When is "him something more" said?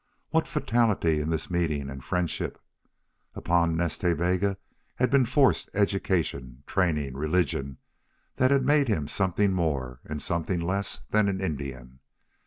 8.87-9.99